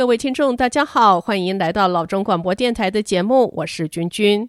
[0.00, 4.48] 各位听众，大家好，欢迎来到老中广播电台的节目，我是君君。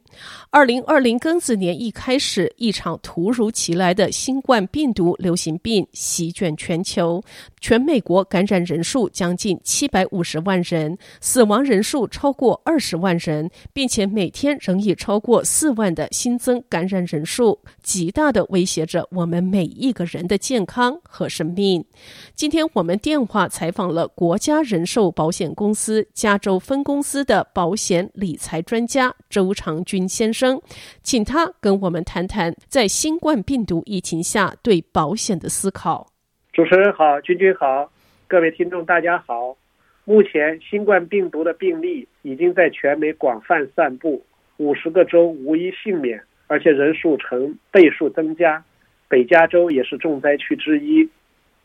[0.49, 7.21] 二零二零庚子年一开始，一场突如其来的新冠病毒流行病席卷全球，
[7.59, 21.83] 全美国感染人数将近七百五十万人，死亡人数超过二十万人，并且每天仍以超过四万的新增感染人数，极大的威胁着我们每一个人的健康和生命。
[22.35, 30.61] 今天我们电话采访了国家人寿保险险公司加州分公司的保险理财专家周长军先生，
[31.01, 36.05] 请他跟我们谈谈在新冠病毒疫情下对保险的思考。
[36.53, 37.91] 主持人好，君君好，
[38.27, 39.57] 各位听众大家好。
[40.05, 44.23] 目前新冠病毒的病例已经在全美广泛散布，
[44.57, 48.63] 五十个州无一幸免，而且人数呈倍数增加。
[49.07, 51.09] 北加州也是重灾区之一。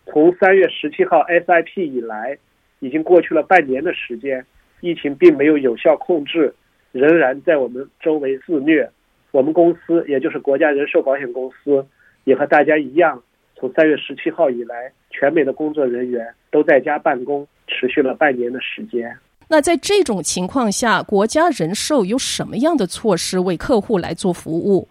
[0.07, 2.39] 从三月十七号 SIP 以来，
[2.87, 4.47] 已经过去了半年的时间，
[4.81, 6.55] 疫情并没有有效控制，
[6.93, 8.89] 仍然在我们周围肆虐。
[9.33, 11.85] 我们公司，也就是国家人寿保险公司，
[12.23, 13.21] 也和大家一样，
[13.57, 19.13] 从三月十七号以来，全美的工作人员都在家办公，持续了半年的时间。
[19.49, 24.89] 那在这种情况下，国家人寿有什么样的措施为客户来做服务？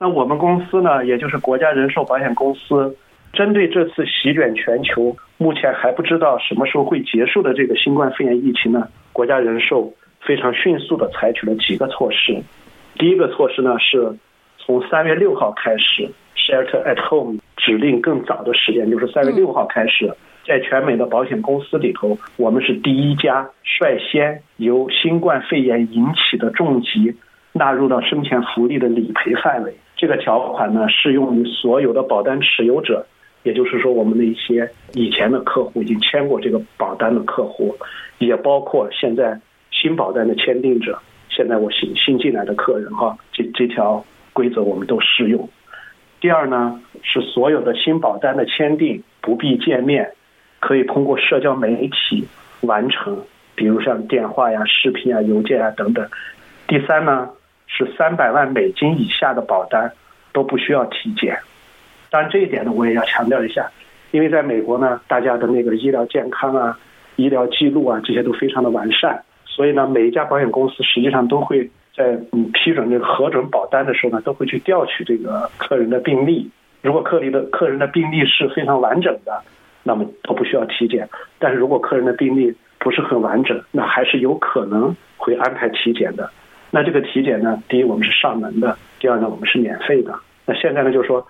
[0.00, 2.94] 那我们公司呢，也就是国家人寿保险公司。
[3.38, 12.42] 针对这次席卷全球、目前还不知道什么时候会结束的这个新冠肺炎疫情呢，国家人寿非常迅速地采取了几个措施。
[12.96, 14.16] 第一个措施呢，是
[14.56, 20.12] 从三月六号开始，Shelter at Home 指令更早的时间，就是三月六号开始，
[20.44, 27.14] 在全美的保险公司里头，我们是第一家率先由新冠肺炎引起的重疾
[27.52, 29.76] 纳入到生前福利的理赔范围。
[29.94, 33.06] 这个条款呢，适用于所有的保单持有者。
[33.42, 37.74] 也就是说，我们的一些以前的客户已经签过这个保单的客户，
[38.18, 39.40] 也包括现在
[39.70, 40.98] 新保单的签订者。
[41.30, 45.48] 现在我新新进来的客人哈，这这条规则我们都适用。
[46.20, 50.14] 第二呢，是所有的新保单的签订不必见面，
[50.58, 52.26] 可以通过社交媒体
[52.62, 53.22] 完成，
[53.54, 56.08] 比如像电话呀、视频啊、邮件啊等等。
[56.66, 57.30] 第三呢，
[57.68, 59.92] 是三百万美金以下的保单
[60.32, 61.38] 都不需要体检。
[62.10, 63.70] 当然，这一点呢，我也要强调一下，
[64.12, 66.78] 因为在美国呢，大家的那个医疗健康啊、
[67.16, 76.50] 医疗记录啊，这些都非常的完善，所以呢，每一家保险公司实际上都会在嗯批准这个核准保单的时候呢，都会去调取这个客人的病历。
[76.80, 79.42] 如果客人的客人的病历是非常完整的，
[79.82, 81.06] 那么都不需要体检；
[81.38, 86.30] 但是如果客人的病历不是很完整，那还是有可能会安排体检的。
[86.70, 90.14] 那这个体检呢，第一我们是上门的，第二呢我们是免费的。
[90.46, 91.26] 那现在呢，就是说。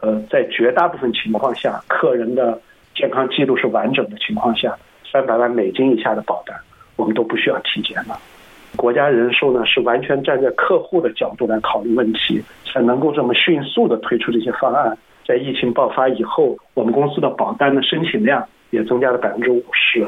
[0.00, 2.60] 呃，在绝大部分情况下，客人的
[2.94, 4.76] 健康记录是完整的情况下，
[5.10, 6.56] 三百万美金以下的保单，
[6.96, 8.18] 我们都不需要体检了。
[8.76, 14.96] 国家人寿呢，是完全站在客户的角度来考虑问题，才能够这么迅速的推出这些方案。
[15.26, 20.06] 在疫情爆发以后，我们公司的保单的申请量也增加了百分之五十。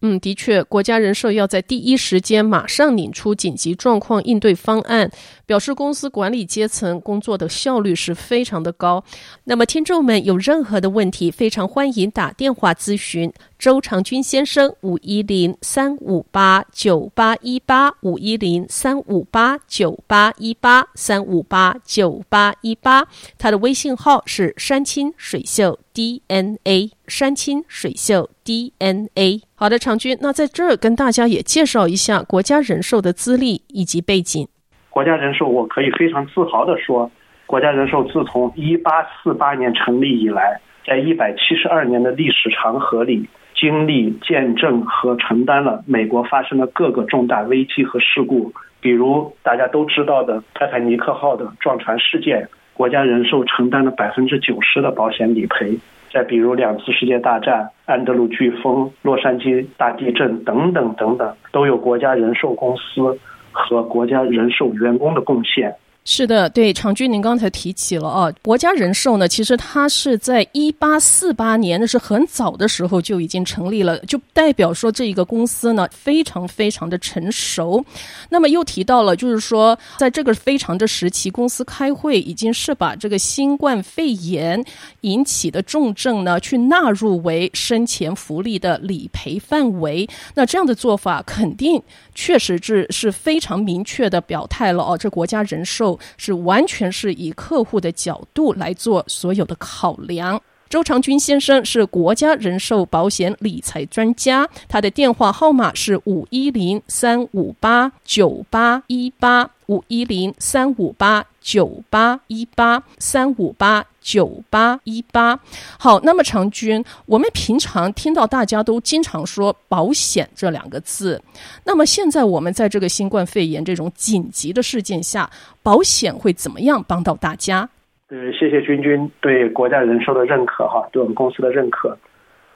[0.00, 5.10] 嗯，的确，国家人社要在第一时间马上拧出紧急状况应对方案，
[5.46, 9.02] 表示公司管理阶层工作的效率是非常的高。
[9.44, 23.06] 那么，听众们有任何的问题，非常欢迎打电话咨询周长军先生，五一零三五八九八一八五一零三五八九八一八三五八九八一八，
[23.38, 29.42] 他的微信号是山清水秀 DNA，山清水秀 DNA。
[29.54, 34.46] 好的，长军，那在这儿跟大家也介绍一下国家人寿的资历以及背景。
[34.90, 37.10] 国家人寿，我可以非常自豪地说，
[37.46, 38.90] 国家人寿自从一八
[39.22, 55.78] 四八年成立以来，在一百七十二年的历史长河里，经历、见证和承担了美国发生的各个重大危机和事故，比如大家都知道的泰坦尼克号的撞船事件，国家人寿承担了百分之九十的保险理赔。
[56.12, 63.18] 再比如两次世界大战、安德鲁飓风、洛杉矶大地震等等等等，都有国家人寿公司
[63.50, 65.74] 和国家人寿员工的贡献。
[66.06, 77.82] 是的，对，常军，您刚才提起了啊，国家人寿呢，其实它是在一八四八年，那是很早的时候就已经成立了，就代表说这一个公司呢非常非常的成熟。
[78.28, 84.62] 那么又提到了，就是说在这个非常的时期，公司开会已经是把这个新冠肺炎
[85.00, 90.06] 引起的重症呢去纳入为生前福利的理赔范围。
[90.34, 91.82] 那这样的做法肯定
[92.14, 95.93] 确实是是非常明确的表态了哦，这国家人寿。
[96.16, 100.40] 是完全是以客户的角度来做所有的考量。
[100.68, 109.50] 周长军先生是国家人寿保险理财专家，他的电话号码是五一零三五八九八一八。
[109.66, 115.36] 五一零三五八九八一八三五八九八一八。
[115.78, 121.20] 好，那么长军，我们平常听到大家都经常说保险这两个字，
[121.64, 125.28] 那么现在我们在这个新冠肺炎这种紧急的事件下，
[125.62, 127.68] 保险会怎么样帮到大家？
[128.10, 131.98] 呃，谢谢君君对国家人寿的认可哈，对我们公司的认可。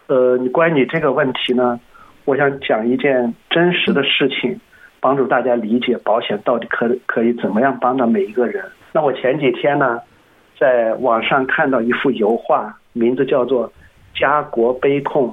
[0.06, 1.80] 呃，关于你这个问题呢，
[2.26, 4.60] 我想讲一件真实的事情。
[5.00, 8.64] 帮助大家理解保险到底可可以怎么样帮到每一个人。
[8.92, 10.00] 那我前几天呢，
[10.58, 13.68] 在网上看到一幅油画，名字叫做
[14.18, 15.28] 《家国悲痛》，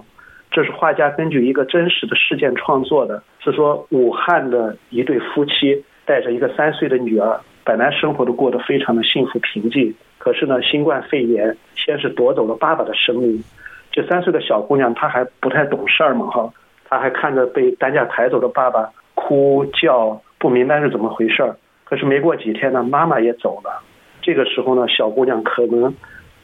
[0.51, 3.23] 这是画家根据一个真实的事件创作的。
[3.39, 13.43] 是说武汉的一对夫妻带着一个三岁的女儿，本来生活都过得非常的幸福平静，可是呢，新冠肺炎先是夺走了爸爸的生命。
[13.91, 16.51] 这三岁的小姑娘她还不太懂事儿嘛，哈，
[16.89, 18.91] 她还看着被担架抬走的爸爸。
[19.13, 23.81] 哭叫不明白是怎么回事儿，可是没过几天呢，妈妈也走了。
[24.25, 25.93] 这个时候呢，小姑娘可能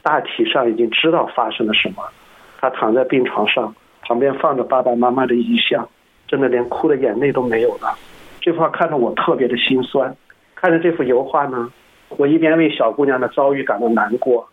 [0.03, 2.03] 大体上已经知道发生了什么。
[2.59, 3.73] 她躺在病床上，
[4.03, 5.89] 旁边放着爸爸妈妈的遗像，
[6.27, 7.97] 真的连哭的眼泪都没有了。
[8.39, 10.15] 这幅画看得我特别的心酸。
[10.53, 11.71] 看着这幅油画呢，
[12.09, 14.47] 我一边为小姑娘的遭遇感到难过，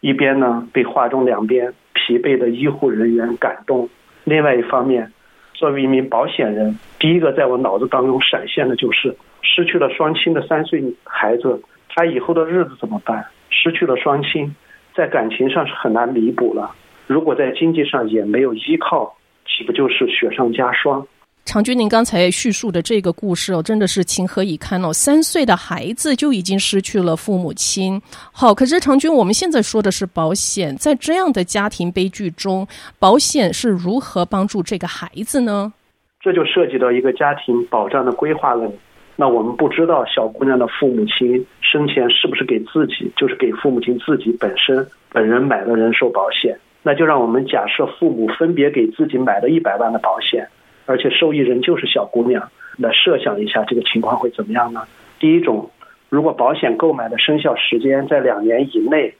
[0.00, 3.88] 一边呢被画中两边疲惫的医护人员感动。
[4.24, 5.10] 另外一方面，
[5.54, 11.58] 作为一名保险人，第一个在我脑子当中闪现的就是失去了双亲的三岁孩子，
[11.96, 13.24] 他以后的日子怎么办？
[13.48, 14.54] 失去了双亲，
[14.94, 16.70] 在感情上是很难弥补了。
[17.06, 19.16] 如果在经济上也没有依靠，
[19.46, 21.06] 岂不就是雪上加霜？
[21.46, 24.92] 常军，您刚才叙述的这个故事哦，真的是情何以堪哦！
[24.92, 27.98] 三岁的孩子就已经失去了父母亲。
[28.30, 32.66] 好，可是常军，我们现在说的是保险，在这样的家庭悲剧中，
[32.98, 35.72] 保险是如何帮助这个孩子呢？
[36.20, 38.76] 这就涉及到一个家庭保障的规划问题。
[39.16, 46.58] 那我们不知道小姑娘的父母亲生前是不是给自己，就是给父母亲自己本身本人买了人寿保险。
[46.82, 50.48] 那就让我们假设父母分别给自己买了一百万的保险。
[50.88, 52.48] 而且受益人就是小姑娘，
[52.78, 54.82] 那设想一下这个情况会怎么样呢？
[55.18, 55.68] 第一种，
[56.08, 59.12] 如果保险购买的生效时间在两年以内，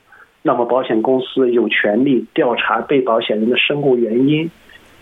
[0.43, 4.49] 那么保险公司有权利调查被保险人的身故原因，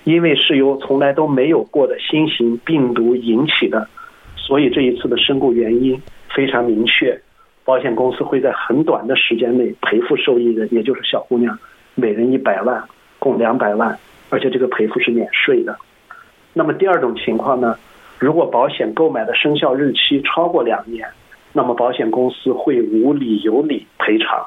[0.04, 3.86] 因为是由从来都没有过的新型病毒引起的，
[4.46, 5.98] 所以这一次的身故原因
[6.34, 7.18] 非常明确，
[7.64, 11.58] 保险公司会在很短的时间内赔付受益人，也就是小姑娘，
[11.94, 12.84] 每人一百万，
[13.18, 13.98] 共两百万，
[14.28, 15.74] 而且这个赔付是免税的。
[16.52, 17.78] 那么第二种情况呢，
[18.18, 21.08] 如果保险购买的生效日期超过两年，
[21.54, 24.44] 那么保险公司会无理有理赔偿，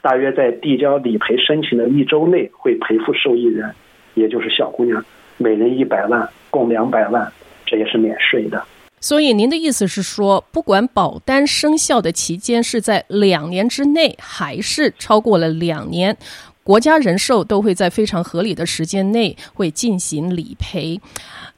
[0.00, 3.70] 大约在递交理赔申请的一周内会赔付受益人，
[4.14, 5.04] 也就是小姑娘，
[5.36, 7.30] 每人一百万，共两百万，
[7.66, 8.64] 这也是免税的。
[9.08, 16.16] 所以您的意思是说，不管保单生效的期间是在两年之内，还是超过了两年，
[16.64, 21.00] 国家人寿都会在非常合理的时间内会进行理赔。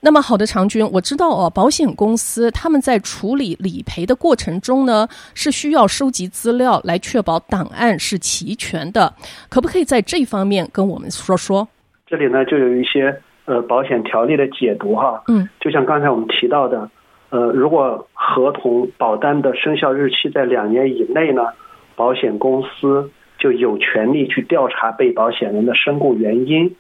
[0.00, 9.14] 那么好的，长军，我知道哦，保险公司他们在处理理赔的过程中呢，是需要收集资料来确保档案是齐全的。
[9.49, 11.67] 可不可以在这方面跟我们说说？
[12.07, 15.23] 这里呢，就有一些呃保险条例的解读哈。
[15.28, 16.90] 嗯，就像刚才我们提到的，
[17.30, 21.49] 呃，如果合同保单的生效日期在两年以内呢，
[21.97, 23.11] 保险公司。
[23.40, 26.75] 就有权利去调查被保险人的身故原因，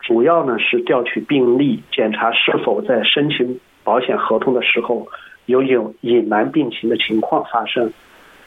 [0.00, 5.08] 主要呢是调取病历，检查是否在申请保险合同的时候
[5.46, 7.90] 有有隐瞒病情的情况发生。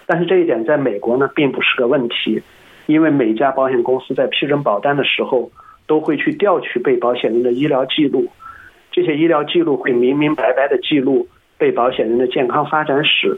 [0.05, 2.39] 但是这一点在美国呢并不是个问题，
[2.85, 5.49] 因为每家保险公司在批准保单的时候
[5.87, 8.27] 都会去调取被保险人的医疗记录，
[8.91, 11.27] 这些医疗记录会明明白白的记录
[11.57, 13.37] 被保险人的健康发展史。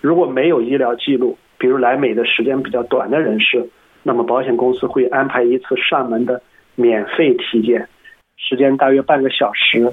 [0.00, 3.68] 如果没有医疗记录，比如来美的时间比较短的人士，
[4.02, 6.40] 那么保险公司会安排一次上门的
[6.74, 7.88] 免费体检，
[8.36, 9.92] 时间大约半个小时。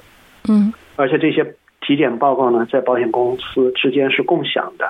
[0.49, 1.43] 嗯，而且这些
[1.81, 4.89] 体检报告呢，在保险公司之间是共享的。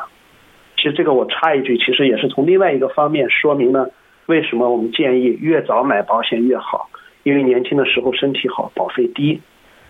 [0.76, 3.90] 其实这个我插一句，其实也是从另外一个方面说明了
[4.26, 6.90] 为什么我们建议越早买保险越好，
[7.24, 9.40] 因为年轻的时候身体好，保费低。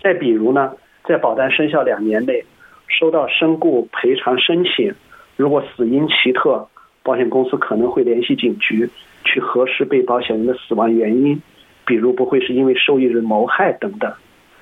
[0.03, 0.73] 再比如呢，
[1.05, 2.43] 在保单生效两年内
[2.87, 4.93] 收到身故赔偿申请，
[5.35, 6.67] 如果死因奇特。
[7.05, 8.89] 保险公司可能会联系警局
[9.25, 11.41] 去核实被保险人的死亡原因，
[11.85, 14.09] 比如不会是因为受益人谋害等等。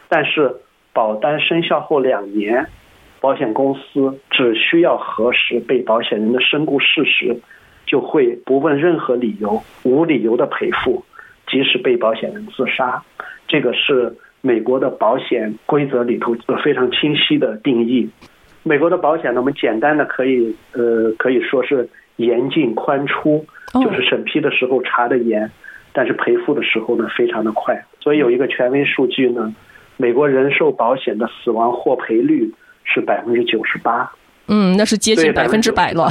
[0.09, 0.51] 但是
[0.91, 2.65] 保单生效后两年，
[3.19, 7.37] 保险公司只需要核实被保险人的身故事实，
[7.85, 11.05] 就会不问任何理由，无理由的赔付。
[11.47, 13.03] 即使被保险人自杀，
[13.47, 18.09] 这个是美国的保险规则里头非常清晰的定义。
[18.63, 25.49] 美国的保险呢，我们简单的可以呃可以说是严进宽出，就是审批的时候查的严，
[25.93, 27.83] 但是赔付的时候呢非常的快。
[27.99, 29.53] 所以有一个权威数据呢，
[29.97, 34.11] 美国人寿保险的死亡获赔率是百分之九十八。
[34.47, 36.09] 嗯，那是接近百分之百了。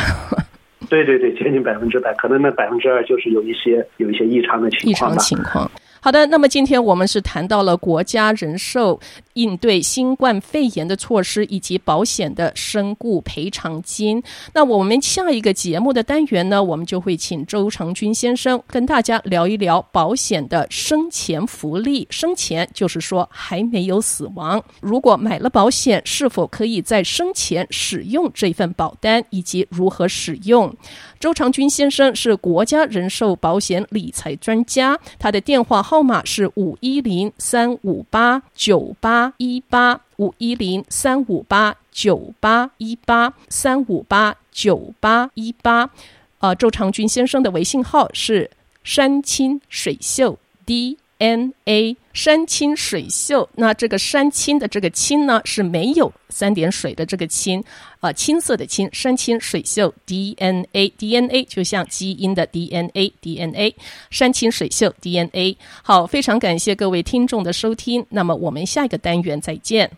[0.88, 4.90] 对对对，接近百分之百，可能那百分之二就是有一些有一些异常的情况。
[4.90, 5.70] 异常情况。
[6.02, 8.98] 好的，那么今天我们是谈到了国家人寿
[9.34, 14.22] 应对新冠肺炎的措施以及保险的身故赔偿金。
[14.54, 22.06] 那我们下一个节目的单元呢，我们就会请周长军先生跟大家聊一聊保险的生前福利。
[22.10, 30.74] 生前就是说还没有死亡，如果买了保险，是否可以在生前使用这份保单，以及如何使用？
[31.18, 45.90] 周长军先生是国家人寿保险理财专家，他的电话号码是五一零三五八九八一八五一零三五八九八一八三五八九八一八。
[46.38, 48.48] 呃，周长军先生的微信号是
[48.84, 50.96] 山清水秀 D。
[51.18, 57.62] N A 山清水秀，那这个山清的这个清呢，是没有三点水的这个清，
[58.00, 63.74] 啊、青色的青，山清水秀 D N A D N A 就像基因的 D N A D N A
[64.10, 65.56] 山清水秀 D N A。
[65.82, 69.90] 好，非常感谢各位听众的收听，那么我们下一个单元再见。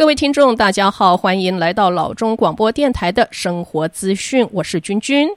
[0.00, 5.28] 各位听众，大家好，欢迎来到老中广播电台的生活资讯，我是君君。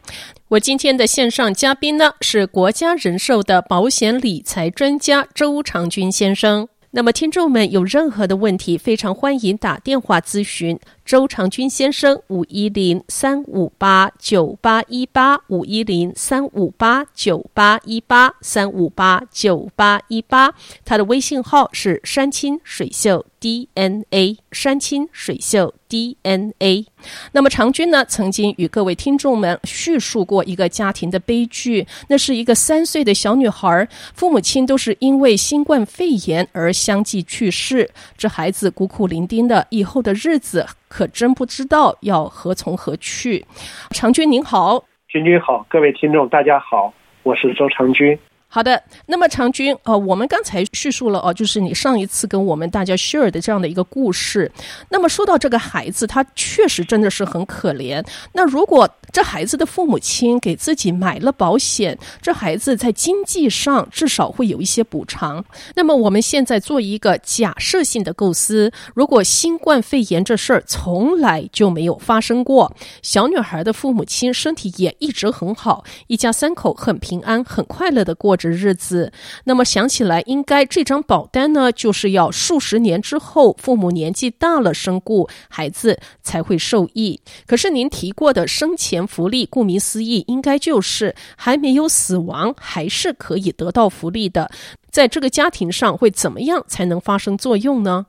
[0.47, 6.65] 我今天的线上嘉宾呢，是国家人寿的保险理财专家周长军先生。
[6.91, 20.53] 那么，听众们有任何的问题，非常欢迎打电话咨询周长军先生，五一零三五八九八一八五一零三五八九八一八三五八九八一八，
[20.85, 23.25] 他的微信号是山清水秀。
[23.43, 26.85] DNA 山清水秀 DNA。
[27.33, 31.85] 那么长军呢，曾经与各位听众们叙述过一个家庭的悲剧。
[32.07, 37.91] 那是一个三岁的小女孩，父母亲都是因为新冠肺炎而相继去世。
[38.17, 43.43] 这孩子孤苦伶仃的，以后的日子可真不知道要何从何去。
[43.89, 48.15] 长军您好，军军好，各位听众大家好，我是周长军。
[48.53, 54.51] 好的，那么长军，呃，我们刚才叙述了哦，就是你上一次跟我们大家 share 的这样的一个故事。
[54.89, 58.05] 那么说到这个孩子，他确实真的是很可怜。
[58.31, 65.43] 那如果这孩子的父母亲给自己买了保险，这孩子在经济上至少会有一些补偿。
[65.73, 79.13] 那么我们现在做一个假设性的构思：如果新冠肺炎这事儿从来就没有发生过，小女孩的父母亲身体也一直很好，一家三口很平安、很快乐的过着日子，
[79.45, 87.21] 那么想起来，应该这张保单呢，就是要数十年之后，父母年纪大了身故，孩子才会受益。
[87.47, 94.51] 可是您提过的生前福利，顾名思义，应该就是还没有死亡，还是可以得到福利的。
[94.91, 98.07] 在这个家庭上，会怎么样才能发生作用呢？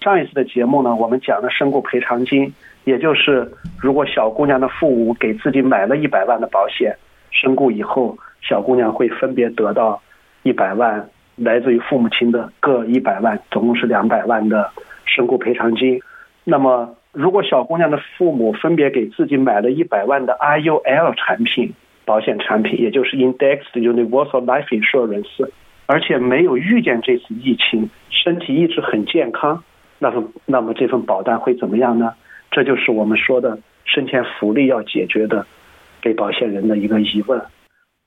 [0.00, 2.52] 上一次的节目呢，我们讲的身故赔偿金，
[2.84, 6.96] 也就是如果小姑娘的父母给自己买了一百万的保险，
[7.30, 8.16] 身故以后。
[8.40, 10.00] 小姑娘会分别得到
[10.42, 14.70] 一百万，来自于父母亲的各一百万，总共是两百万的
[15.04, 16.00] 身故赔偿金。
[16.44, 21.72] 那么，如果小姑娘的父母分别给自己买了一百万的 IUL 产品
[22.04, 25.50] 保险产品，也就是 Indexed Universal Life Insurance，
[25.86, 29.62] 而且没有遇见这次疫情，身体一直很健康，
[29.98, 32.14] 那么那么这份保单会怎么样呢？
[32.50, 35.44] 这就是我们说的生前福利要解决的
[36.00, 37.38] 给保险人的一个疑问。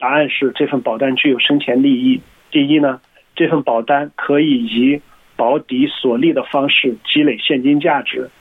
[0.02, 2.22] 答案是这份保单具有生前利益。
[2.50, 3.00] 第一呢，
[3.36, 5.00] 这份保单可以以
[5.36, 8.32] 保底锁利的方式积累现金价值，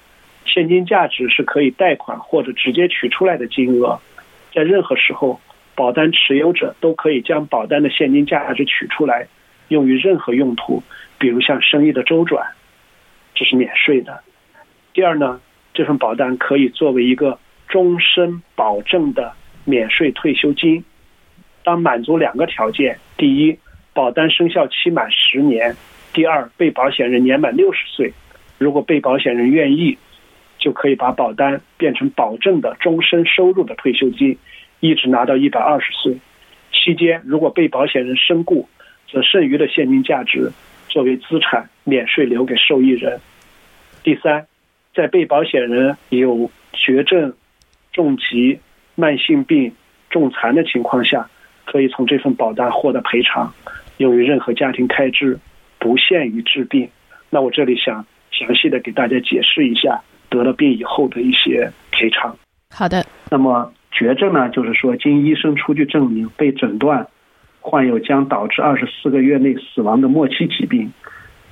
[0.46, 4.00] 现金价值是可以贷款或者直接取出来的金额，
[4.54, 5.38] 在任何时候，
[5.74, 9.28] 保单持有者都可以将保单的现金价值取出来，
[9.68, 10.82] 用于任何用途，
[11.18, 12.52] 比如像生意的周转，
[13.34, 14.22] 这是免税的。
[14.94, 15.42] 第二呢，
[15.74, 17.38] 这份保单可以作为一个
[17.68, 19.34] 终身保证的
[19.66, 20.86] 免税退休金。
[21.62, 23.58] 当满足两个条件：第一，
[23.92, 25.72] 保单生效期满十年；
[26.12, 28.12] 第二，被保险人年满六十岁。
[28.58, 29.96] 如果被保险人愿意，
[30.58, 34.36] 就可以把保单变成保证的终身收入的退休金，
[34.80, 36.18] 一直拿到一百二十岁。
[36.72, 38.68] 期间，如果被保险人身故，
[39.10, 40.52] 则剩余的现金价值
[40.88, 43.20] 作为资产免税留给受益人。
[44.02, 44.46] 第三，
[44.94, 47.34] 在被保险人有绝症、
[47.92, 48.60] 重疾、
[48.94, 49.74] 慢性病、
[50.10, 51.28] 重残的情况下，
[51.70, 53.52] 可以从这份保单获得赔偿，
[53.98, 55.38] 用于任何家庭开支，
[55.78, 56.88] 不限于治病。
[57.30, 62.36] 那我这里想详细的给大家解释一下得了病以后的一些赔偿。
[62.70, 63.06] 好的。
[63.30, 67.06] 那么绝症呢，就是说经医生出具证明被诊断
[67.60, 70.92] 患有将导致二十四个月内死亡的末期疾病。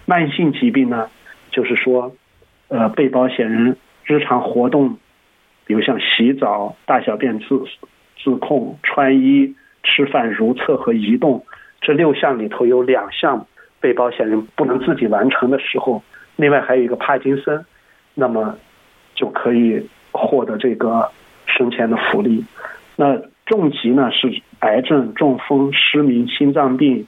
[0.05, 1.09] 慢性疾病呢，
[1.53, 2.13] 就是说，
[2.67, 4.99] 呃，被保险人日常活动，
[5.65, 7.47] 比如像洗澡、大小便自
[8.21, 11.45] 自控、穿衣、吃饭、如厕和移动
[11.81, 13.47] 这六项里头有两项
[13.81, 16.03] 被保险人不能自己完成的时候，
[16.37, 17.65] 另外还有一个帕金森，
[18.15, 18.57] 那么
[19.15, 21.11] 就可以获得这个
[21.47, 22.45] 生前的福利。
[22.97, 27.07] 那重疾呢是癌症、中风、失明、心脏病。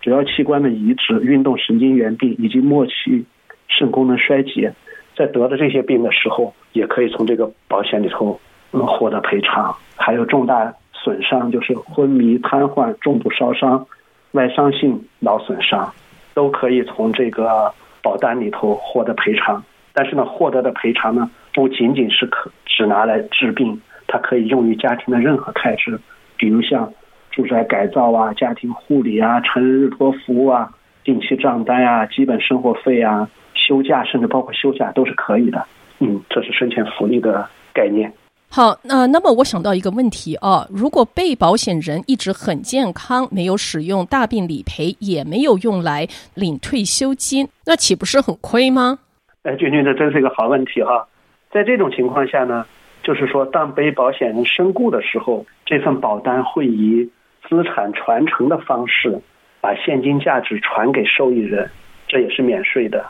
[0.00, 3.24] 主要器官的移植、运动神经元病以及末期
[3.68, 4.74] 肾功能衰竭，
[5.16, 8.40] 在得了这些病的时候，也可以从这个保险里头
[8.72, 9.72] 能获得赔偿。
[9.96, 13.86] 还有重大损伤，就是昏迷、瘫痪、重度烧伤、
[14.32, 15.92] 外伤性脑损伤，
[16.34, 19.62] 都可以从这个保单里头获得赔偿。
[19.92, 25.98] 但是呢，获得的赔偿呢，不仅仅是可只拿来治病，它可以用于家庭的任何开支，
[26.36, 26.92] 比如像。
[27.34, 30.68] 住宅改造啊，家庭护理啊，成人日托服务啊，
[31.02, 35.64] 定期账单啊，基本生活费啊，休假甚至包括休假都是可以的。
[36.00, 38.12] 嗯，这是生前福利的概念。
[38.54, 48.98] 好，那、那么我想到一个问题啊，如果被保险人一直很健康，没有使用大病理赔，也没有用来领退休金，那岂不是很亏吗？
[49.44, 51.08] 哎，君君，这真是一个好问题哈、
[51.50, 52.66] 在这种情况下呢，
[53.02, 57.10] 就是说，当被保险人身故的时候，这份保单会以
[57.48, 59.18] 资产传承的方式，
[59.62, 61.70] 把现金价值传给受益人，
[62.06, 63.06] 这也是免税的。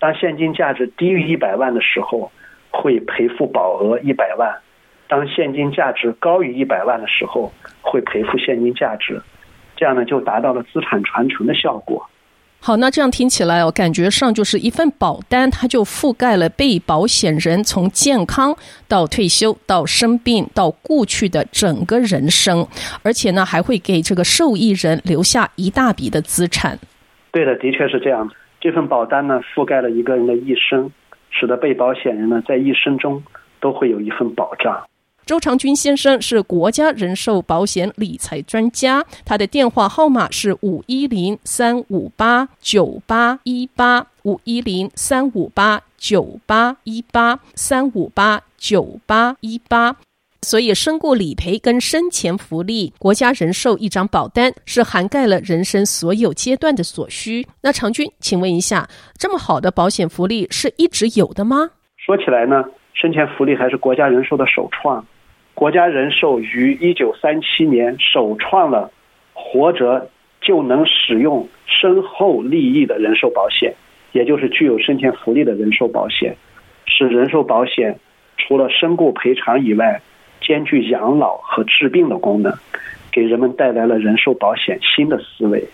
[0.00, 2.32] 当现金价值低于一百万的时候，
[2.70, 4.50] 会赔付保额一百万；
[5.10, 9.20] 当现金价值高于一百万的时候，会赔付现金价值。
[9.76, 12.06] 这样呢，就达到了资产传承的效果。
[12.60, 18.54] 好，那这样听起来，我感觉上就是一份保单，它就覆盖了被保险人从健康
[18.86, 22.64] 到退休到生病到故去的整个人生，
[23.02, 26.78] 而且呢，还会给这个受益人留下一大笔的资产。
[27.32, 28.30] 对的，的确是这样。
[28.60, 30.92] 这份保单呢，覆盖了一个人的一生，
[31.30, 33.24] 使得被保险人呢，在一生中
[33.58, 34.84] 都会有一份保障。
[35.26, 49.96] 周长军先生是国家人寿保险理财专家，他的电话号码是五一零三五八九八一八五一零三五八九八一八三五八九八一八。
[50.42, 57.46] 所以，身故理赔跟生前福利，国家人寿一张保单是涵盖了人生所有阶段的所需。
[57.60, 61.70] 那长军，请问一下，这么好的保险福利是一直有的吗？
[61.98, 62.64] 说起来呢，
[63.00, 65.06] 生前福利还是国家人寿的首创。
[65.54, 68.90] 国家人寿于一九三七年首创了
[69.32, 70.10] 活着
[70.42, 73.74] 就能使用身后利益的人寿保险，
[74.12, 76.36] 也就是具有生前福利的人寿保险，
[76.84, 77.98] 使人寿保险
[78.36, 80.02] 除了身故赔偿以外，
[80.42, 82.52] 兼具养老和治病的功能，
[83.10, 85.64] 给人们带来了人寿保险新的思维。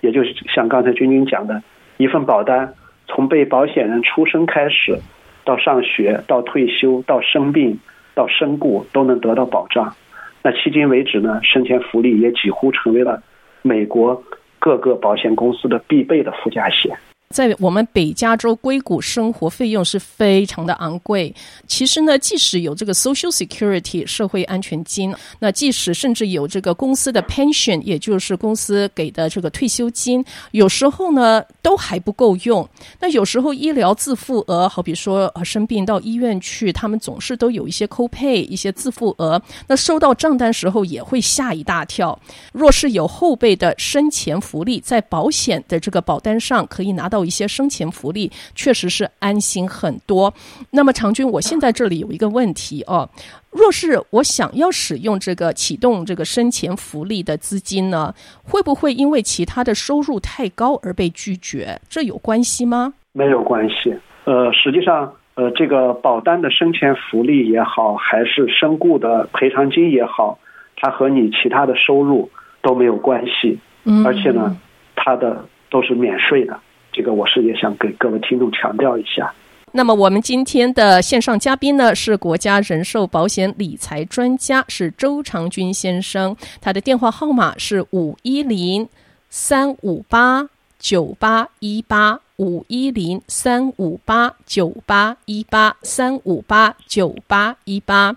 [0.00, 1.62] 也就是像刚才君君讲的，
[1.96, 2.74] 一份保单
[3.06, 4.98] 从被保险人出生开始，
[5.46, 7.78] 到上学，到退休，到生病。
[8.16, 9.94] 到身故都能得到保障，
[10.42, 13.22] 那迄今为止呢，生前福利也几乎成为了
[13.60, 14.24] 美国
[14.58, 16.96] 各个保险公司的必备的附加险。
[17.30, 21.34] 在我们北加州硅谷生活费用是非常的昂贵。
[21.66, 32.66] 其实呢，即使有这个 Social Security 社会安全金，那即使甚至有这个公司的 pension，也就是公司给的这个退休金，有时候呢都还不够用。
[33.00, 39.42] 那有时候医疗自付额，好比说呃生病到医院去，他们总是都有一些 copay 一些自付额。
[39.66, 42.16] 那收到账单时候也会吓一大跳。
[42.52, 47.15] 若是有后备的生前福利，在保险的这个保单上可以拿到。
[47.16, 50.32] 有一些生前福利，确实是安心很多。
[50.70, 53.08] 那么长军，我现在这里有一个问题哦，
[53.50, 61.80] 若是我想要使用这个启动这个生前福利的资金呢，会不会因为其他的收入太高而被拒绝？
[61.88, 62.94] 这有关系吗？
[63.12, 63.94] 没有关系。
[64.24, 70.38] 呃，实际上，呃，这个保单的生前福利也好，还是身故的赔偿金也好，
[70.76, 72.28] 它和你其他的收入
[72.60, 73.58] 都没有关系。
[73.84, 74.56] 嗯，而且呢，
[74.96, 76.58] 它的都是免税的。
[76.96, 79.30] 这个我是也想给各位听众强调一下。
[79.72, 88.88] 那么我们今天的线上嘉宾呢，是国家人寿保险理财专家，是周长军先生，他的电话号码是五一零
[89.28, 98.16] 三五八九八一八五一零三五八九八一八三五八九八一八。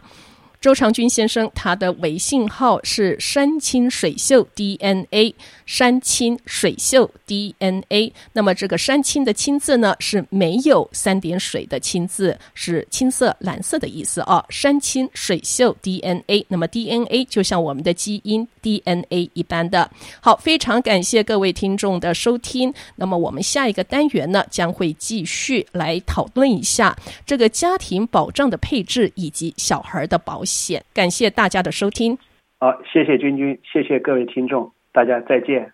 [0.61, 5.33] 周长军先生，他的微信号是山清水秀 DNA，
[5.65, 8.11] 山清水秀 DNA。
[8.33, 14.43] 那么这个山清的清字呢，是没有三点水的清字，是青色、蓝色的意思啊。
[14.49, 19.89] 山清水秀 DNA，那么 DNA 就像我们的基因 DNA 一般的。
[20.19, 22.73] 好，非常感谢各位听众的收听。
[22.97, 26.93] 那么我们下一个单元呢，将会继续来讨论一下
[27.25, 30.43] 这个家庭保障的配置以及小孩的保。
[30.93, 32.17] 感谢大家的收听。
[32.59, 35.71] 好，谢谢君君，谢谢各位听众，大家再见。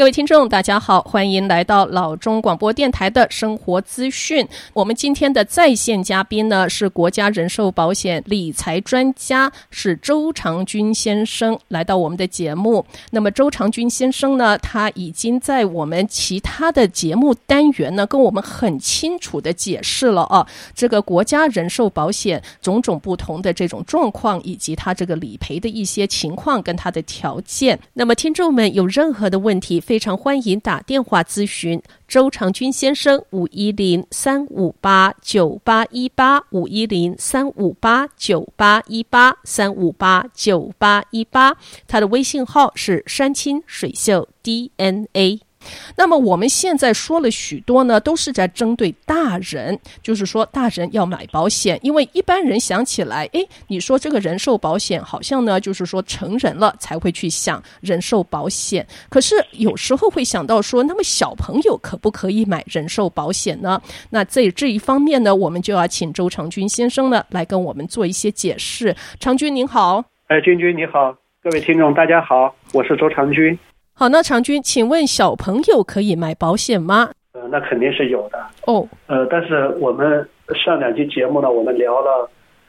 [0.00, 4.48] 各位听众，大家好，欢迎来到老中广播电台的生活资讯。
[4.72, 12.82] 我们今天的在线嘉宾呢，是国家人寿保险理财专家，是周长军先生来到我们的节目。
[13.10, 27.78] 那么周长军先生呢，他已经在我们其他的节目单元呢，跟我们很清楚的解释了啊，这个国家人寿保险种种不同的这种状况，以及他这个理赔的一些情况跟他的条件。
[27.92, 41.56] 那么听众们有任何的问题，非常欢迎打电话咨询周长军先生，五一零三五八九八一八五一零三五八九八一八三五八九八一八，
[41.88, 45.49] 他的微信号是山清水秀 DNA。
[45.96, 63.80] 那么我们现在说了许多呢，都是在针对大人，就是说大人要买保险，因为一般人想起来，诶，你说这个人寿保险好像呢，就是说成人了才会去想人寿保险，可是有时候会想到说，那么小朋友可不可以买人寿保险呢？
[64.10, 68.94] 那在这一方面呢，我们就要请周长军先生呢来跟我们做一些解释。
[69.18, 73.58] 长军您好，哎，君君你好，各位听众大家好，我是周长军。
[74.00, 77.10] 好，那常军，请问小朋友可以买保险吗？
[77.34, 78.38] 呃，那肯定是有的。
[78.66, 82.26] 哦，呃，但是我们上两期节目呢，我们聊了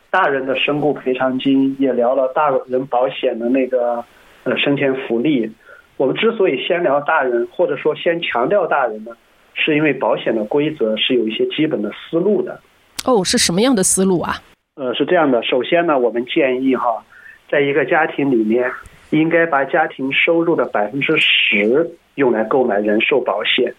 [0.10, 4.04] 大人的身故赔偿金，也聊了大人保险的那个
[4.44, 5.50] 呃生前福利。
[5.96, 9.12] 我们之所以先聊大人，或者说先强调大人呢，
[9.54, 12.60] 是因为保险的规则是有一些基本的思路的。
[13.06, 14.36] 哦，是什么样的思路啊？
[14.76, 17.02] 呃，是这样的，首先呢，我们建议哈，
[17.50, 18.70] 在一个家庭里面。
[19.12, 23.74] 应该把家庭收入的百分之十用来购买人寿保险，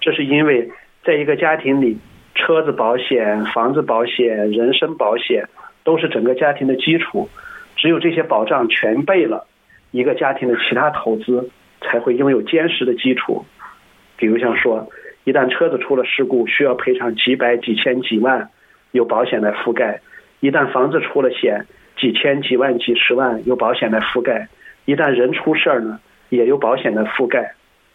[0.00, 0.70] 这是因为
[1.02, 1.98] 在一个家庭里，
[2.34, 5.48] 车子保险、房子保险、人身保险
[5.82, 7.28] 都是整个家庭的基础，
[7.76, 9.46] 只有这些保障全备了，
[9.92, 13.46] 一个家庭的其他投资才会拥有坚实的基础。
[14.18, 14.90] 比如像说，
[15.24, 18.50] 一旦车子出了事故，需要赔偿几百、几千、几万，
[18.92, 20.00] 有保险来覆盖；
[20.40, 21.64] 一旦房子出了险，
[21.98, 24.48] 几千、几万、几十万，有保险来覆盖。
[24.86, 27.52] 一旦人出事儿呢，也有保险的覆盖。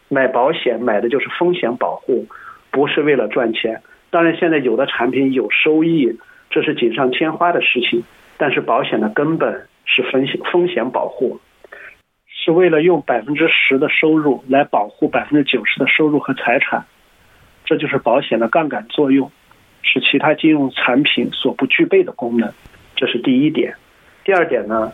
[0.09, 2.27] 买保险买的就是风险保护，
[2.69, 3.81] 不是为了赚钱。
[4.09, 8.03] 当然，现在有的产品有收益，这是锦上添花的事情。
[8.37, 11.39] 但是保险的根本是风险风险保护，
[12.27, 16.85] 是为了用百分之十的收入来保护百分之九十的收入和财产。
[17.63, 19.31] 这就是保险的杠杆作用，
[19.81, 22.51] 是其他金融产品所不具备的功能。
[22.97, 23.75] 这是第一点。
[24.25, 24.91] 第二点呢？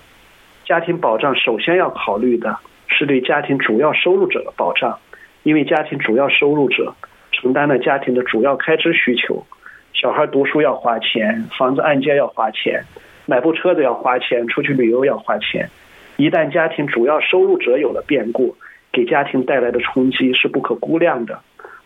[0.68, 2.58] 家庭保障首先要考虑的
[2.90, 5.00] 是对家庭主要收入者的保障，
[5.44, 6.94] 因为家庭主要收入者
[7.32, 9.46] 承担了家庭的主要开支需求，
[9.94, 12.84] 小孩读书要花钱，房子按揭要花钱，
[13.26, 15.70] 买部车子要花钱，出去旅游要花钱。
[16.18, 18.58] 一旦家庭主要收入者有了变故，
[18.92, 21.40] 给家庭带来的冲击是不可估量的。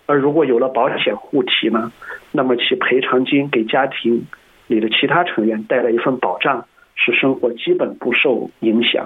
[0.07, 1.91] 而如果有了保险护体呢，
[2.31, 4.25] 那么其赔偿金给家庭
[4.65, 6.65] 里的其他成员带来一份保障。
[7.03, 9.03] 使生活基本不受影响，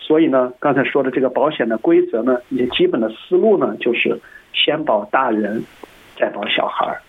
[0.00, 4.20] 所以呢，刚才说的这个保险的规则呢，一些基本的思路呢，就是
[4.52, 5.62] 先保大人，
[6.18, 7.00] 再保小孩儿。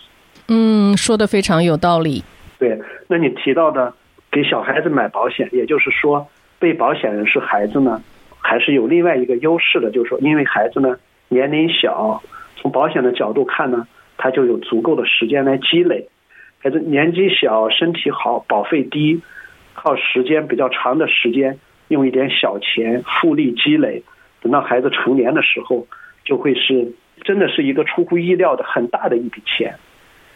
[0.48, 2.24] 嗯，说的非常有道理。
[2.60, 3.92] 对，那你提到的
[4.32, 6.28] 给小孩子买保险，也就是说，
[6.60, 8.00] 被保险人是孩子呢，
[8.40, 10.96] 还是有另外一个优势的，就是说，因为孩子呢
[11.30, 12.22] 年龄小，
[12.58, 16.08] 从保险的角度看呢，他就有足够的时间来积累。
[16.60, 19.20] 孩子年纪小，身体好，保费低。
[19.74, 24.04] 靠时间比较长的时间，用一点小钱复利积累，
[24.42, 25.88] 等到孩子成年的时候，
[26.24, 29.76] 就会是真的是一个出乎意料的很大的一笔钱。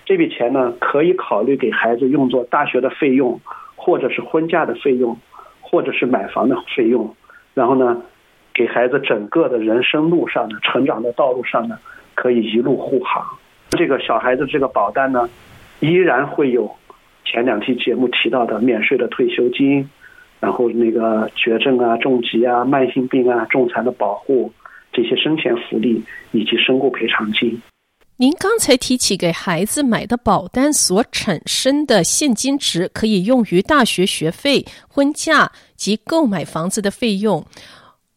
[0.05, 3.39] 这笔钱呢，可以考虑给孩子用作大学的费用，
[3.75, 5.17] 或者是婚嫁的费用，
[5.61, 7.15] 或者是买房的费用。
[7.53, 8.01] 然后呢，
[8.53, 11.77] 给孩子整个的人生路上的成长的道路上呢，
[12.13, 13.25] 可以一路护航。
[13.71, 15.29] 这个小孩子这个保单呢，
[15.79, 16.75] 依然会有。
[17.25, 19.89] 前两期节目提到的免税的退休金，
[20.39, 24.51] 然后那个绝症啊、重疾啊、慢性病啊、重残的保护，
[24.93, 27.61] 这些生前福利以及身故赔偿金。
[28.17, 37.43] 您刚才提起给孩子买的保单所产生的现金值，可以用于大学学费、婚嫁及购买房子的费用。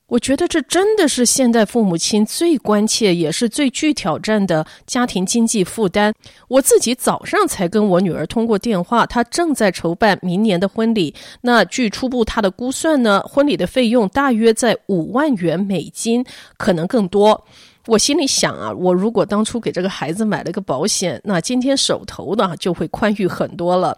[0.09, 6.13] 我觉得这真的是现代父母亲最关切，也是最具挑战的家庭经济负担。
[6.49, 11.15] 我自己早上才跟我女儿通过电话，她正在筹办明年的婚礼。
[11.43, 16.25] 那据初步她的估算呢，婚礼的费用大约在五万元美金，
[16.57, 17.45] 可能更多。
[17.87, 23.97] 我心里想啊，我如果当初给这个孩子买了个保险，那今天手头呢就会宽裕很多了。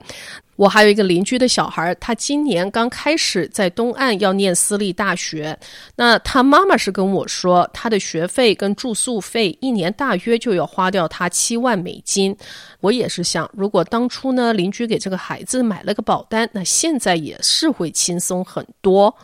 [0.61, 5.59] 我还有一个邻居的小孩，他今年刚开始在东岸要念私立大学，
[5.97, 12.37] 那他妈妈是跟我说，他的学费跟住宿费一年大约就要花掉他七万美金。
[12.83, 19.17] 我也是想，如果当初呢邻居给这个孩子买了个保单，那现在也是会轻松很多。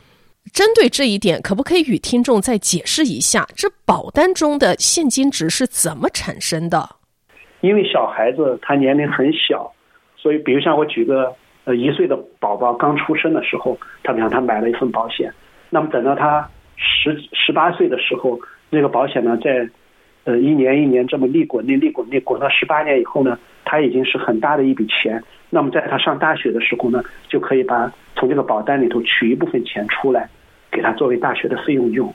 [0.54, 6.88] 针对这一点，可不可以与听众再解释一下，这保单中的现金值是怎么产生的？
[7.60, 9.70] 因为小孩子他年龄很小，
[10.26, 11.32] 所以比如像我举个
[11.66, 15.32] 呃一岁的宝宝刚出生的时候，他比方他买了一份保险，
[15.70, 19.68] 那么等到他十十八岁的时候，那个保险呢在
[20.24, 25.22] 呃一年一年这么利滚利利滚利滚到十八年以后呢，他已经是很大的一笔钱。
[25.48, 30.28] 那么在他上大学的时候呢，就可以把从这个保单里头取一部分钱出来。
[30.72, 32.12] 给他作为大学的费用用，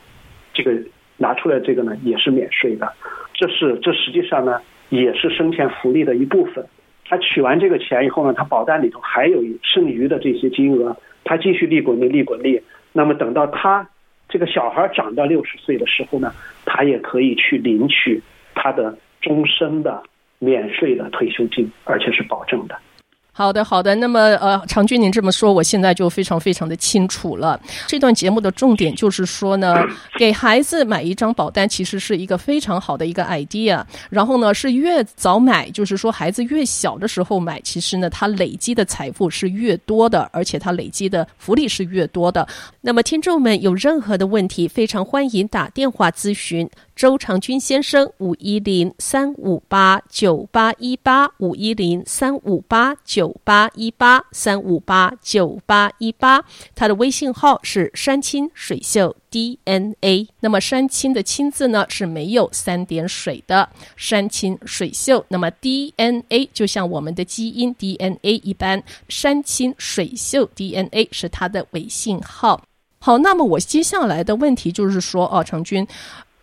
[0.53, 0.73] 这个
[1.15, 2.91] 拿出来这个呢也是免税的，
[3.33, 6.63] 这是这实际上呢也是生前福利的一部分。
[7.11, 10.95] 他取完这个钱以后呢，他保单里头还有剩余的这些金额，
[11.25, 12.61] 他继续利滚利利滚利。
[12.93, 13.85] 那么等到他
[14.29, 16.31] 这个小孩长到六十岁的时候呢，
[16.65, 18.21] 他也可以去领取
[18.55, 20.01] 他的终身的
[20.39, 22.77] 免税的退休金，而且是保证的。
[23.41, 23.95] 好的，好的。
[23.95, 27.59] 那么，呃，常军，您这么说，我现在就非常非常的清楚了。
[27.87, 29.83] 这段节目的重点就是说呢，
[30.19, 33.83] 给孩子买一张保单，其实是一个非常好的一个 idea。
[34.11, 42.47] 然后呢，是越早买，就是说孩子越小的时候买，其实呢，他累积的财富是越多的，而且他累积的福利是越多的。
[42.79, 46.69] 那么，听众们有任何的问题，非常欢迎打电话咨询。
[47.01, 60.27] 周长军先生，五一零三五八九八一八五一零三五八九八一八三五八九八一八，他的微信号是山清水秀 DNA。
[60.41, 65.25] 那么山清的清字呢是没有三点水的，山清水秀。
[65.27, 72.61] 那么 DNA 就像我们的基因 DNA 一般，山清水秀 DNA 是他的微信号。
[72.99, 75.87] 好，那么我接下来的问题就是说，哦，长军。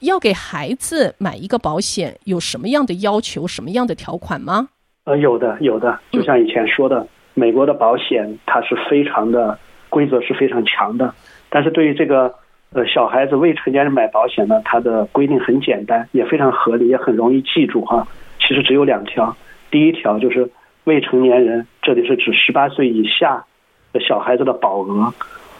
[0.01, 4.69] 要给孩子买一个保险，有什么样的要求，什么样的条款吗？
[5.05, 5.99] 呃，有的，有的。
[6.11, 9.59] 就像以前说的，嗯、美国的保险它是非常的
[9.89, 11.15] 规则是非常强的，
[11.49, 12.35] 但是对于这个
[12.73, 18.07] 呃小孩子未成年人买保险呢，它的规定很简单，也非常合理，也很容易记住哈。
[18.39, 19.37] 其实只有两条，
[19.71, 20.51] 第一条就是
[20.85, 23.45] 未成年人，这里是指十八岁以下
[23.93, 25.13] 的小孩子的保额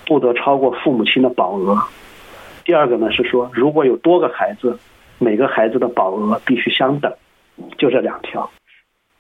[0.07, 1.77] 不得超过父母亲的保额。
[2.69, 4.79] 第二个呢是说，如果有多个孩子，
[5.17, 7.11] 每个孩子的保额必须相等，
[7.79, 8.51] 就这两条。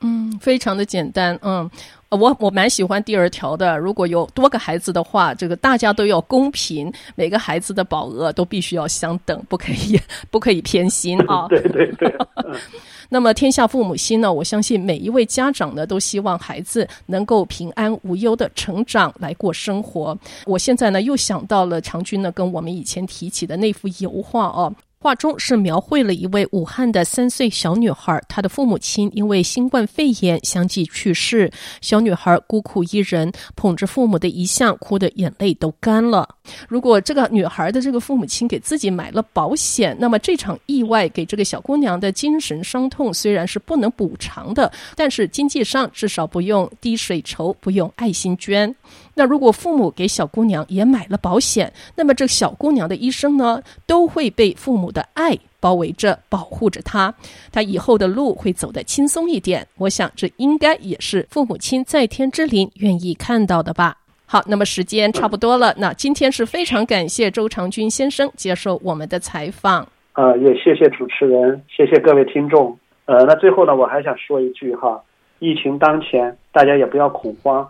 [0.02, 1.38] 嗯，非常的简单。
[1.40, 1.70] 嗯，
[2.10, 3.76] 我我蛮喜欢第二条的。
[3.76, 11.46] 如果有多个孩子的话，这个大家都要公平，每个孩子的保额都必须要相等，不可以不可以偏心啊。
[11.50, 12.08] 对对对。
[12.44, 12.54] 嗯
[13.10, 20.14] 那么天下父母心呢，我相信每一位家长呢，都希望孩子能够平安无忧的成长来过生活。
[20.44, 24.70] 我现在呢，又想到了长军呢，跟我们以前提起的那幅油画哦。
[25.00, 31.48] 画中是描绘了一位武汉的三岁小女孩，她的父母亲因为新冠肺炎相继去世，
[31.80, 36.28] 小女孩孤苦一人，捧着父母的遗像，哭得眼泪都干了。
[36.68, 48.74] 如果这个女孩的这个父母亲给自己买了保险，那么这场意外给这个小姑娘的精神伤痛虽然是不能补偿的，但是经济上至少不用滴水筹，不用爱心捐。
[49.18, 57.12] 那如果父母给小姑娘也买了保险，那么这小姑娘的一生呢，都会被父母的爱包围着，保护着她，
[57.50, 59.66] 她以后的路会走得轻松一点。
[59.78, 63.96] 我想这应该也是父母亲在天之灵愿意看到的吧。
[64.24, 69.88] 好，那么时间差不多了，那今天是非常感谢周长军先生接受我们的采访。
[70.12, 72.78] 呃，也谢谢主持人，谢谢各位听众。
[73.06, 75.02] 呃，那最后呢，我还想说一句哈，
[75.40, 77.68] 疫情当前，大家也不要恐慌。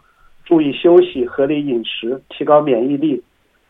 [0.48, 3.22] 注意休息，合理饮食，提高免疫力，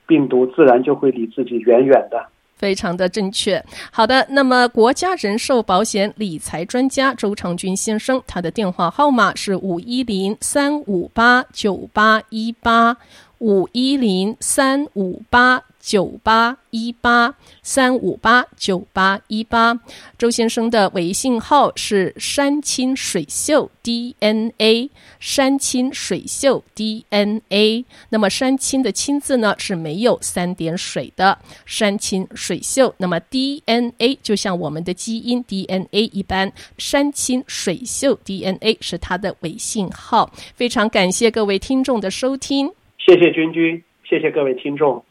[0.06, 2.24] 病毒自然就会离自己远远的。
[2.54, 3.64] 非常的正确。
[3.92, 12.96] 好的，那么国家人寿保险理财专家周长军先生，他的电话号码是五一零三五八九八一八
[13.38, 15.64] 五一零三五八。
[15.80, 19.78] 九八一八三五八九八一八，
[20.18, 27.86] 周先生的微信号是山清水秀 DNA，山清水秀 DNA。
[28.10, 32.94] 那么山清的清字呢是没有三点水的，山清水秀。
[32.98, 40.30] 那么 DNA 就像我们的基因 DNA 一般，山清水秀 DNA 是他的微信号。
[40.54, 42.70] 非常感谢各位听众的收听，
[43.08, 45.02] 谢谢君君，谢谢各位听众。